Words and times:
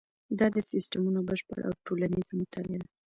دا 0.39 0.47
د 0.55 0.57
سیسټمونو 0.71 1.19
بشپړه 1.29 1.61
او 1.67 1.73
ټولیزه 1.85 2.31
مطالعه 2.39 2.77
ده. 2.81 2.87